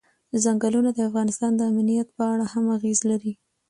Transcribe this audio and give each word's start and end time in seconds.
ځنګلونه 0.43 0.89
د 0.93 0.99
افغانستان 1.09 1.51
د 1.55 1.61
امنیت 1.71 2.07
په 2.17 2.23
اړه 2.33 2.45
هم 2.53 2.65
اغېز 2.77 2.99
لري. 3.09 3.33